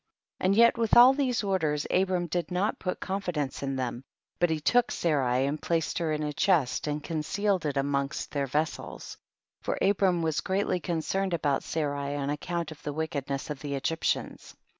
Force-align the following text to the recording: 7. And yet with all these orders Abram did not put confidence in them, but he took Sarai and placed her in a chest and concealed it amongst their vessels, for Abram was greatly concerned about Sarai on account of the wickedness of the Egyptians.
7. 0.39 0.45
And 0.47 0.55
yet 0.57 0.79
with 0.79 0.97
all 0.97 1.13
these 1.13 1.43
orders 1.43 1.85
Abram 1.91 2.25
did 2.25 2.49
not 2.49 2.79
put 2.79 2.99
confidence 2.99 3.61
in 3.61 3.75
them, 3.75 4.03
but 4.39 4.49
he 4.49 4.59
took 4.59 4.89
Sarai 4.89 5.45
and 5.45 5.61
placed 5.61 5.99
her 5.99 6.11
in 6.11 6.23
a 6.23 6.33
chest 6.33 6.87
and 6.87 7.03
concealed 7.03 7.67
it 7.67 7.77
amongst 7.77 8.31
their 8.31 8.47
vessels, 8.47 9.15
for 9.61 9.77
Abram 9.79 10.23
was 10.23 10.41
greatly 10.41 10.79
concerned 10.79 11.35
about 11.35 11.61
Sarai 11.61 12.15
on 12.15 12.31
account 12.31 12.71
of 12.71 12.81
the 12.81 12.93
wickedness 12.93 13.51
of 13.51 13.59
the 13.59 13.75
Egyptians. 13.75 14.55